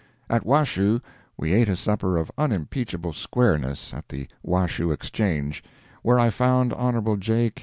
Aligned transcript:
At 0.31 0.43
Washoe 0.43 0.99
we 1.37 1.53
ate 1.53 1.69
a 1.69 1.75
supper 1.75 2.17
of 2.17 2.31
unimpeachable 2.35 3.13
squareness 3.13 3.93
at 3.93 4.09
the 4.09 4.27
Washoe 4.41 4.89
Exchange, 4.89 5.63
where 6.01 6.17
I 6.19 6.31
found 6.31 6.73
Hon. 6.73 7.17
J. 7.19 7.51